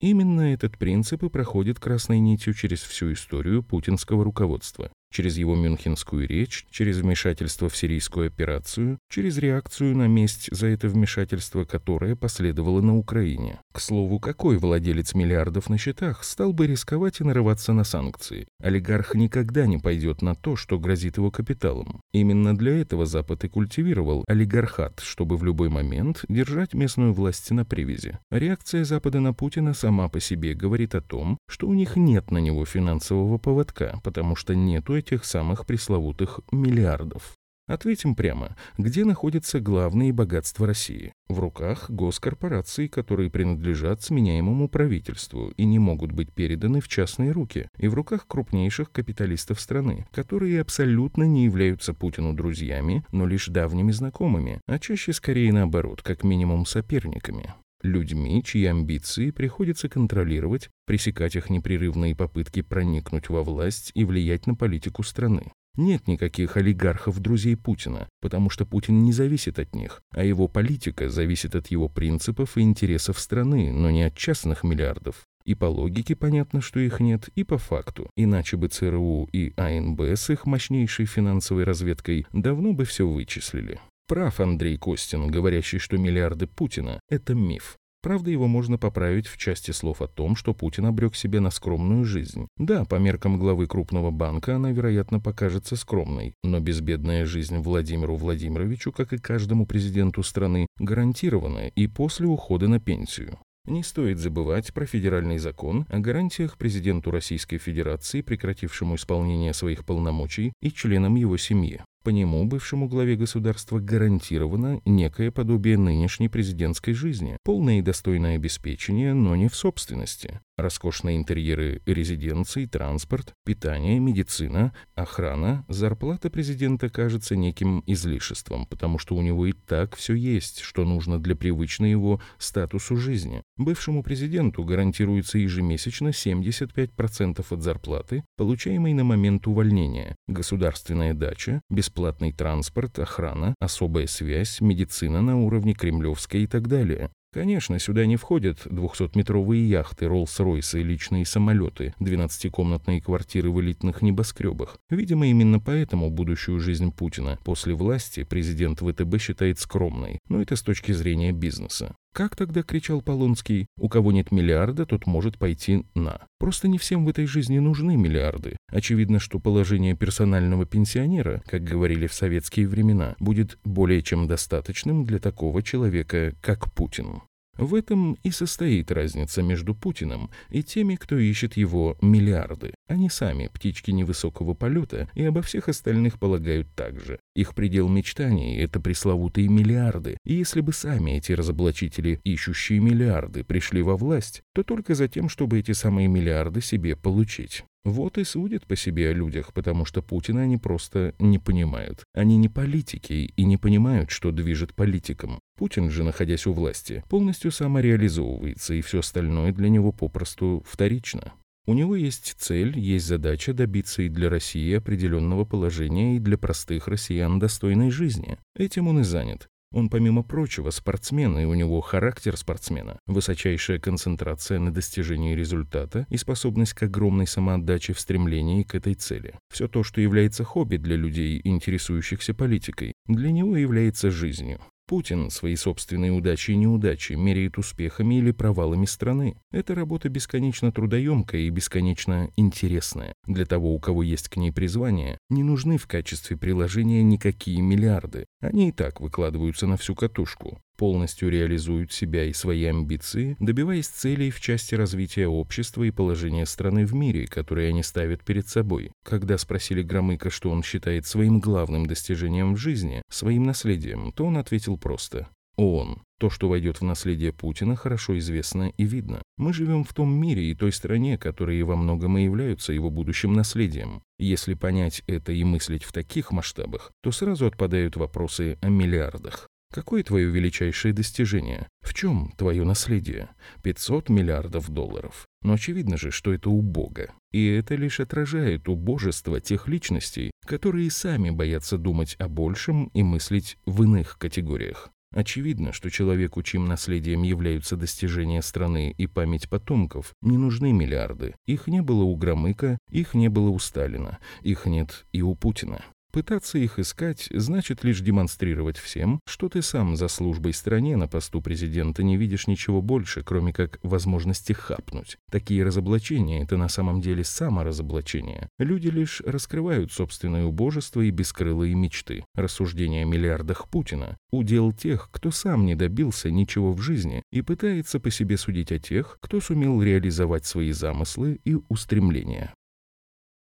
Именно 0.00 0.52
этот 0.52 0.78
принцип 0.78 1.24
и 1.24 1.28
проходит 1.28 1.80
красной 1.80 2.20
нитью 2.20 2.54
через 2.54 2.82
всю 2.82 3.12
историю 3.12 3.64
путинского 3.64 4.22
руководства 4.22 4.92
через 5.14 5.38
его 5.38 5.54
мюнхенскую 5.54 6.26
речь, 6.26 6.66
через 6.70 6.98
вмешательство 6.98 7.68
в 7.68 7.76
сирийскую 7.76 8.26
операцию, 8.26 8.98
через 9.08 9.38
реакцию 9.38 9.96
на 9.96 10.08
месть 10.08 10.48
за 10.50 10.66
это 10.66 10.88
вмешательство, 10.88 11.64
которое 11.64 12.16
последовало 12.16 12.80
на 12.80 12.96
Украине. 12.96 13.60
К 13.72 13.80
слову, 13.80 14.18
какой 14.18 14.58
владелец 14.58 15.14
миллиардов 15.14 15.70
на 15.70 15.78
счетах 15.78 16.24
стал 16.24 16.52
бы 16.52 16.66
рисковать 16.66 17.20
и 17.20 17.24
нарываться 17.24 17.72
на 17.72 17.84
санкции? 17.84 18.48
Олигарх 18.60 19.14
никогда 19.14 19.66
не 19.66 19.78
пойдет 19.78 20.20
на 20.20 20.34
то, 20.34 20.56
что 20.56 20.80
грозит 20.80 21.16
его 21.16 21.30
капиталом. 21.30 22.00
Именно 22.12 22.56
для 22.56 22.80
этого 22.80 23.06
Запад 23.06 23.44
и 23.44 23.48
культивировал 23.48 24.24
олигархат, 24.26 24.98
чтобы 25.00 25.36
в 25.36 25.44
любой 25.44 25.68
момент 25.68 26.24
держать 26.28 26.74
местную 26.74 27.12
власть 27.12 27.52
на 27.52 27.64
привязи. 27.64 28.18
Реакция 28.32 28.84
Запада 28.84 29.20
на 29.20 29.32
Путина 29.32 29.74
сама 29.74 30.08
по 30.08 30.18
себе 30.18 30.54
говорит 30.54 30.96
о 30.96 31.00
том, 31.00 31.38
что 31.48 31.68
у 31.68 31.74
них 31.74 31.94
нет 31.94 32.32
на 32.32 32.38
него 32.38 32.64
финансового 32.64 33.38
поводка, 33.38 34.00
потому 34.02 34.34
что 34.34 34.56
нету 34.56 34.96
этих 35.04 35.24
самых 35.24 35.66
пресловутых 35.66 36.40
миллиардов. 36.50 37.34
Ответим 37.66 38.14
прямо, 38.14 38.56
где 38.76 39.06
находятся 39.06 39.58
главные 39.58 40.12
богатства 40.12 40.66
России? 40.66 41.14
В 41.28 41.38
руках 41.40 41.88
госкорпораций, 41.88 42.88
которые 42.88 43.30
принадлежат 43.30 44.02
сменяемому 44.02 44.68
правительству 44.68 45.50
и 45.56 45.64
не 45.64 45.78
могут 45.78 46.12
быть 46.12 46.30
переданы 46.30 46.82
в 46.82 46.88
частные 46.88 47.32
руки, 47.32 47.68
и 47.78 47.88
в 47.88 47.94
руках 47.94 48.26
крупнейших 48.26 48.92
капиталистов 48.92 49.60
страны, 49.60 50.06
которые 50.12 50.60
абсолютно 50.60 51.22
не 51.22 51.44
являются 51.44 51.94
Путину 51.94 52.34
друзьями, 52.34 53.02
но 53.12 53.26
лишь 53.26 53.46
давними 53.46 53.92
знакомыми, 53.92 54.60
а 54.66 54.78
чаще 54.78 55.14
скорее 55.14 55.50
наоборот, 55.50 56.02
как 56.02 56.22
минимум 56.22 56.66
соперниками 56.66 57.54
людьми, 57.84 58.42
чьи 58.44 58.64
амбиции 58.64 59.30
приходится 59.30 59.88
контролировать, 59.88 60.70
пресекать 60.86 61.36
их 61.36 61.50
непрерывные 61.50 62.16
попытки 62.16 62.62
проникнуть 62.62 63.28
во 63.28 63.42
власть 63.42 63.90
и 63.94 64.04
влиять 64.04 64.46
на 64.46 64.54
политику 64.54 65.02
страны. 65.02 65.52
Нет 65.76 66.06
никаких 66.06 66.56
олигархов-друзей 66.56 67.56
Путина, 67.56 68.08
потому 68.20 68.48
что 68.48 68.64
Путин 68.64 69.02
не 69.02 69.12
зависит 69.12 69.58
от 69.58 69.74
них, 69.74 70.02
а 70.10 70.22
его 70.22 70.46
политика 70.46 71.08
зависит 71.08 71.56
от 71.56 71.66
его 71.68 71.88
принципов 71.88 72.56
и 72.56 72.60
интересов 72.60 73.18
страны, 73.18 73.72
но 73.72 73.90
не 73.90 74.04
от 74.04 74.16
частных 74.16 74.62
миллиардов. 74.62 75.24
И 75.44 75.54
по 75.54 75.66
логике 75.66 76.14
понятно, 76.14 76.60
что 76.60 76.80
их 76.80 77.00
нет, 77.00 77.28
и 77.34 77.44
по 77.44 77.58
факту. 77.58 78.08
Иначе 78.16 78.56
бы 78.56 78.68
ЦРУ 78.68 79.28
и 79.32 79.52
АНБ 79.56 80.00
с 80.00 80.30
их 80.30 80.46
мощнейшей 80.46 81.06
финансовой 81.06 81.64
разведкой 81.64 82.26
давно 82.32 82.72
бы 82.72 82.84
все 82.84 83.06
вычислили. 83.06 83.80
Прав 84.06 84.38
Андрей 84.38 84.76
Костин, 84.76 85.28
говорящий, 85.28 85.78
что 85.78 85.96
миллиарды 85.96 86.46
Путина– 86.46 87.00
это 87.08 87.34
миф. 87.34 87.78
Правда, 88.02 88.30
его 88.30 88.46
можно 88.46 88.76
поправить 88.76 89.26
в 89.26 89.38
части 89.38 89.70
слов 89.70 90.02
о 90.02 90.08
том, 90.08 90.36
что 90.36 90.52
Путин 90.52 90.84
обрек 90.84 91.16
себе 91.16 91.40
на 91.40 91.50
скромную 91.50 92.04
жизнь. 92.04 92.46
Да, 92.58 92.84
по 92.84 92.96
меркам 92.96 93.38
главы 93.38 93.66
крупного 93.66 94.10
банка 94.10 94.56
она, 94.56 94.72
вероятно, 94.72 95.20
покажется 95.20 95.74
скромной, 95.74 96.34
но 96.42 96.60
безбедная 96.60 97.24
жизнь 97.24 97.56
Владимиру 97.56 98.16
Владимировичу, 98.16 98.92
как 98.92 99.14
и 99.14 99.18
каждому 99.18 99.64
президенту 99.64 100.22
страны, 100.22 100.66
гарантирована 100.78 101.68
и 101.68 101.86
после 101.86 102.26
ухода 102.26 102.68
на 102.68 102.80
пенсию. 102.80 103.38
Не 103.64 103.82
стоит 103.82 104.18
забывать 104.18 104.74
про 104.74 104.84
федеральный 104.84 105.38
закон 105.38 105.86
о 105.88 105.98
гарантиях 105.98 106.58
президенту 106.58 107.10
Российской 107.10 107.56
Федерации, 107.56 108.20
прекратившему 108.20 108.96
исполнение 108.96 109.54
своих 109.54 109.86
полномочий, 109.86 110.52
и 110.60 110.70
членам 110.70 111.14
его 111.14 111.38
семьи. 111.38 111.80
По 112.04 112.10
нему 112.10 112.44
бывшему 112.44 112.86
главе 112.86 113.16
государства 113.16 113.78
гарантировано 113.78 114.82
некое 114.84 115.30
подобие 115.30 115.78
нынешней 115.78 116.28
президентской 116.28 116.92
жизни, 116.92 117.38
полное 117.44 117.78
и 117.78 117.82
достойное 117.82 118.36
обеспечение, 118.36 119.14
но 119.14 119.34
не 119.36 119.48
в 119.48 119.56
собственности. 119.56 120.40
Роскошные 120.56 121.16
интерьеры 121.16 121.80
резиденций, 121.84 122.66
транспорт, 122.66 123.32
питание, 123.44 123.98
медицина, 123.98 124.72
охрана, 124.94 125.64
зарплата 125.68 126.30
президента 126.30 126.90
кажется 126.90 127.34
неким 127.34 127.82
излишеством, 127.86 128.66
потому 128.66 128.98
что 128.98 129.16
у 129.16 129.22
него 129.22 129.46
и 129.46 129.52
так 129.52 129.96
все 129.96 130.14
есть, 130.14 130.60
что 130.60 130.84
нужно 130.84 131.18
для 131.18 131.34
привычной 131.34 131.90
его 131.90 132.20
статусу 132.38 132.96
жизни. 132.96 133.42
Бывшему 133.56 134.04
президенту 134.04 134.62
гарантируется 134.62 135.38
ежемесячно 135.38 136.08
75% 136.08 137.44
от 137.50 137.62
зарплаты, 137.62 138.24
получаемой 138.36 138.92
на 138.92 139.02
момент 139.02 139.48
увольнения, 139.48 140.14
государственная 140.28 141.14
дача, 141.14 141.62
бесплатный 141.94 142.32
транспорт, 142.32 142.98
охрана, 142.98 143.54
особая 143.60 144.08
связь, 144.08 144.60
медицина 144.60 145.22
на 145.22 145.40
уровне 145.40 145.74
кремлевской 145.74 146.42
и 146.42 146.46
так 146.48 146.66
далее. 146.66 147.10
Конечно, 147.32 147.78
сюда 147.78 148.04
не 148.06 148.16
входят 148.16 148.66
200-метровые 148.66 149.66
яхты, 149.66 150.06
Роллс-Ройсы 150.06 150.82
личные 150.82 151.24
самолеты, 151.24 151.94
12-комнатные 152.00 153.00
квартиры 153.00 153.50
в 153.50 153.60
элитных 153.60 154.02
небоскребах. 154.02 154.76
Видимо, 154.90 155.26
именно 155.26 155.60
поэтому 155.60 156.10
будущую 156.10 156.58
жизнь 156.58 156.92
Путина 156.92 157.38
после 157.44 157.74
власти 157.74 158.24
президент 158.24 158.80
ВТБ 158.80 159.20
считает 159.20 159.60
скромной, 159.60 160.18
но 160.28 160.42
это 160.42 160.56
с 160.56 160.62
точки 160.62 160.92
зрения 160.92 161.32
бизнеса. 161.32 161.94
Как 162.14 162.36
тогда 162.36 162.62
кричал 162.62 163.02
Полонский, 163.02 163.66
у 163.76 163.88
кого 163.88 164.12
нет 164.12 164.30
миллиарда, 164.30 164.86
тот 164.86 165.04
может 165.04 165.36
пойти 165.36 165.84
на. 165.96 166.28
Просто 166.38 166.68
не 166.68 166.78
всем 166.78 167.04
в 167.04 167.08
этой 167.08 167.26
жизни 167.26 167.58
нужны 167.58 167.96
миллиарды. 167.96 168.56
Очевидно, 168.68 169.18
что 169.18 169.40
положение 169.40 169.96
персонального 169.96 170.64
пенсионера, 170.64 171.42
как 171.44 171.64
говорили 171.64 172.06
в 172.06 172.14
советские 172.14 172.68
времена, 172.68 173.16
будет 173.18 173.58
более 173.64 174.00
чем 174.00 174.28
достаточным 174.28 175.04
для 175.04 175.18
такого 175.18 175.60
человека, 175.60 176.36
как 176.40 176.72
Путин. 176.72 177.22
В 177.56 177.74
этом 177.74 178.16
и 178.22 178.30
состоит 178.30 178.90
разница 178.90 179.42
между 179.42 179.74
Путиным 179.74 180.30
и 180.50 180.62
теми, 180.62 180.96
кто 180.96 181.16
ищет 181.16 181.56
его 181.56 181.96
миллиарды. 182.00 182.74
Они 182.86 183.08
сами 183.08 183.48
птички 183.52 183.90
невысокого 183.90 184.52
полета 184.52 185.08
и 185.14 185.24
обо 185.24 185.40
всех 185.40 185.68
остальных 185.68 186.18
полагают 186.18 186.68
так 186.74 187.00
же. 187.00 187.18
Их 187.34 187.54
предел 187.54 187.88
мечтаний– 187.88 188.58
это 188.58 188.78
пресловутые 188.78 189.48
миллиарды, 189.48 190.18
и 190.24 190.34
если 190.34 190.60
бы 190.60 190.72
сами 190.72 191.12
эти 191.12 191.32
разоблачители, 191.32 192.20
ищущие 192.24 192.80
миллиарды, 192.80 193.42
пришли 193.42 193.80
во 193.82 193.96
власть, 193.96 194.42
то 194.54 194.62
только 194.62 194.94
за 194.94 195.08
тем, 195.08 195.30
чтобы 195.30 195.58
эти 195.58 195.72
самые 195.72 196.08
миллиарды 196.08 196.60
себе 196.60 196.94
получить. 196.94 197.64
Вот 197.84 198.16
и 198.16 198.24
судят 198.24 198.66
по 198.66 198.76
себе 198.76 199.10
о 199.10 199.12
людях, 199.12 199.52
потому 199.52 199.84
что 199.84 200.00
Путина 200.00 200.42
они 200.42 200.56
просто 200.56 201.14
не 201.18 201.38
понимают. 201.38 202.04
Они 202.14 202.38
не 202.38 202.48
политики 202.48 203.32
и 203.36 203.44
не 203.44 203.58
понимают, 203.58 204.10
что 204.10 204.30
движет 204.30 204.74
политикам. 204.74 205.38
Путин 205.58 205.90
же, 205.90 206.02
находясь 206.02 206.46
у 206.46 206.54
власти, 206.54 207.04
полностью 207.10 207.50
самореализовывается, 207.50 208.72
и 208.72 208.80
все 208.80 209.00
остальное 209.00 209.52
для 209.52 209.68
него 209.68 209.92
попросту 209.92 210.62
вторично. 210.66 211.34
У 211.66 211.72
него 211.72 211.96
есть 211.96 212.34
цель, 212.38 212.78
есть 212.78 213.06
задача 213.06 213.54
добиться 213.54 214.02
и 214.02 214.10
для 214.10 214.28
России 214.28 214.74
определенного 214.74 215.46
положения, 215.46 216.16
и 216.16 216.18
для 216.18 216.36
простых 216.36 216.88
россиян 216.88 217.38
достойной 217.38 217.90
жизни. 217.90 218.38
Этим 218.54 218.88
он 218.88 219.00
и 219.00 219.02
занят. 219.02 219.48
Он, 219.74 219.88
помимо 219.88 220.22
прочего, 220.22 220.70
спортсмен, 220.70 221.36
и 221.36 221.46
у 221.46 221.54
него 221.54 221.80
характер 221.80 222.36
спортсмена, 222.36 223.00
высочайшая 223.06 223.80
концентрация 223.80 224.60
на 224.60 224.72
достижении 224.72 225.34
результата 225.34 226.06
и 226.10 226.16
способность 226.16 226.74
к 226.74 226.84
огромной 226.84 227.26
самоотдаче 227.26 227.92
в 227.92 227.98
стремлении 227.98 228.62
к 228.62 228.76
этой 228.76 228.94
цели. 228.94 229.34
Все 229.52 229.66
то, 229.66 229.82
что 229.82 230.00
является 230.00 230.44
хобби 230.44 230.76
для 230.76 230.94
людей, 230.94 231.40
интересующихся 231.42 232.34
политикой, 232.34 232.92
для 233.06 233.32
него 233.32 233.56
является 233.56 234.12
жизнью. 234.12 234.60
Путин 234.86 235.30
свои 235.30 235.56
собственные 235.56 236.12
удачи 236.12 236.50
и 236.50 236.56
неудачи 236.56 237.14
меряет 237.14 237.56
успехами 237.56 238.16
или 238.16 238.32
провалами 238.32 238.84
страны. 238.84 239.36
Эта 239.50 239.74
работа 239.74 240.08
бесконечно 240.08 240.72
трудоемкая 240.72 241.42
и 241.42 241.50
бесконечно 241.50 242.30
интересная. 242.36 243.14
Для 243.26 243.46
того, 243.46 243.74
у 243.74 243.80
кого 243.80 244.02
есть 244.02 244.28
к 244.28 244.36
ней 244.36 244.52
призвание, 244.52 245.18
не 245.30 245.42
нужны 245.42 245.78
в 245.78 245.86
качестве 245.86 246.36
приложения 246.36 247.02
никакие 247.02 247.62
миллиарды. 247.62 248.26
Они 248.40 248.68
и 248.68 248.72
так 248.72 249.00
выкладываются 249.00 249.66
на 249.66 249.76
всю 249.76 249.94
катушку 249.94 250.60
полностью 250.76 251.30
реализуют 251.30 251.92
себя 251.92 252.24
и 252.24 252.32
свои 252.32 252.64
амбиции, 252.64 253.36
добиваясь 253.40 253.88
целей 253.88 254.30
в 254.30 254.40
части 254.40 254.74
развития 254.74 255.28
общества 255.28 255.82
и 255.84 255.90
положения 255.90 256.46
страны 256.46 256.86
в 256.86 256.94
мире, 256.94 257.26
которые 257.26 257.68
они 257.68 257.82
ставят 257.82 258.24
перед 258.24 258.48
собой. 258.48 258.92
Когда 259.04 259.38
спросили 259.38 259.82
Громыка, 259.82 260.30
что 260.30 260.50
он 260.50 260.62
считает 260.62 261.06
своим 261.06 261.40
главным 261.40 261.86
достижением 261.86 262.54
в 262.54 262.58
жизни, 262.58 263.02
своим 263.10 263.44
наследием, 263.44 264.12
то 264.12 264.26
он 264.26 264.36
ответил 264.36 264.76
просто 264.78 265.28
ООН. 265.56 266.02
То, 266.18 266.30
что 266.30 266.48
войдет 266.48 266.80
в 266.80 266.84
наследие 266.84 267.32
Путина, 267.32 267.76
хорошо 267.76 268.16
известно 268.18 268.72
и 268.76 268.84
видно. 268.84 269.22
Мы 269.36 269.52
живем 269.52 269.84
в 269.84 269.92
том 269.92 270.12
мире 270.12 270.50
и 270.50 270.54
той 270.54 270.72
стране, 270.72 271.18
которые 271.18 271.64
во 271.64 271.76
многом 271.76 272.18
и 272.18 272.24
являются 272.24 272.72
его 272.72 272.90
будущим 272.90 273.32
наследием. 273.32 274.02
Если 274.18 274.54
понять 274.54 275.02
это 275.06 275.32
и 275.32 275.44
мыслить 275.44 275.84
в 275.84 275.92
таких 275.92 276.30
масштабах, 276.30 276.92
то 277.02 277.10
сразу 277.12 277.46
отпадают 277.46 277.96
вопросы 277.96 278.58
о 278.62 278.68
миллиардах. 278.68 279.48
Какое 279.74 280.04
твое 280.04 280.30
величайшее 280.30 280.94
достижение? 280.94 281.66
В 281.80 281.94
чем 281.94 282.32
твое 282.36 282.62
наследие? 282.62 283.30
500 283.64 284.08
миллиардов 284.08 284.70
долларов. 284.70 285.26
Но 285.42 285.54
очевидно 285.54 285.96
же, 285.96 286.12
что 286.12 286.32
это 286.32 286.48
убого. 286.48 287.12
И 287.32 287.44
это 287.48 287.74
лишь 287.74 287.98
отражает 287.98 288.68
убожество 288.68 289.40
тех 289.40 289.66
личностей, 289.66 290.30
которые 290.46 290.92
сами 290.92 291.30
боятся 291.30 291.76
думать 291.76 292.14
о 292.20 292.28
большем 292.28 292.84
и 292.94 293.02
мыслить 293.02 293.58
в 293.66 293.82
иных 293.82 294.16
категориях. 294.16 294.90
Очевидно, 295.12 295.72
что 295.72 295.90
человеку, 295.90 296.44
чьим 296.44 296.66
наследием 296.66 297.22
являются 297.22 297.76
достижения 297.76 298.42
страны 298.42 298.94
и 298.96 299.08
память 299.08 299.48
потомков, 299.48 300.12
не 300.22 300.38
нужны 300.38 300.72
миллиарды. 300.72 301.34
Их 301.46 301.66
не 301.66 301.82
было 301.82 302.04
у 302.04 302.14
Громыка, 302.14 302.78
их 302.92 303.14
не 303.14 303.28
было 303.28 303.50
у 303.50 303.58
Сталина, 303.58 304.18
их 304.42 304.66
нет 304.66 305.04
и 305.10 305.20
у 305.22 305.34
Путина. 305.34 305.84
Пытаться 306.14 306.58
их 306.58 306.78
искать 306.78 307.26
значит 307.32 307.82
лишь 307.82 307.98
демонстрировать 307.98 308.78
всем, 308.78 309.18
что 309.26 309.48
ты 309.48 309.62
сам 309.62 309.96
за 309.96 310.06
службой 310.06 310.52
стране 310.52 310.94
на 310.96 311.08
посту 311.08 311.42
президента 311.42 312.04
не 312.04 312.16
видишь 312.16 312.46
ничего 312.46 312.80
больше, 312.80 313.24
кроме 313.24 313.52
как 313.52 313.80
возможности 313.82 314.52
хапнуть. 314.52 315.18
Такие 315.28 315.64
разоблачения– 315.64 316.40
это 316.44 316.56
на 316.56 316.68
самом 316.68 317.00
деле 317.00 317.24
саморазоблачение. 317.24 318.48
Люди 318.60 318.86
лишь 318.86 319.22
раскрывают 319.22 319.90
собственное 319.90 320.44
убожество 320.44 321.00
и 321.00 321.10
бескрылые 321.10 321.74
мечты. 321.74 322.24
Рассуждения 322.36 323.02
о 323.02 323.06
миллиардах 323.06 323.68
Путина– 323.68 324.16
удел 324.30 324.70
тех, 324.70 325.08
кто 325.10 325.32
сам 325.32 325.66
не 325.66 325.74
добился 325.74 326.30
ничего 326.30 326.72
в 326.72 326.80
жизни 326.80 327.24
и 327.32 327.42
пытается 327.42 327.98
по 327.98 328.12
себе 328.12 328.36
судить 328.36 328.70
о 328.70 328.78
тех, 328.78 329.18
кто 329.20 329.40
сумел 329.40 329.82
реализовать 329.82 330.46
свои 330.46 330.70
замыслы 330.70 331.40
и 331.44 331.56
устремления. 331.68 332.54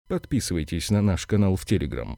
Подписывайтесь 0.08 0.89
на 0.89 1.03
наш 1.03 1.27
канал 1.27 1.56
в 1.56 1.68
Телеграм. 1.68 2.18